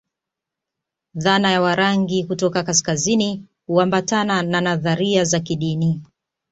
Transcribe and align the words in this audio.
Dhana 1.13 1.51
ya 1.51 1.61
Warangi 1.61 2.23
kutoka 2.23 2.63
kaskazini 2.63 3.45
huambatana 3.67 4.41
na 4.43 4.61
nadharia 4.61 5.23
za 5.23 5.39
kidini 5.39 6.01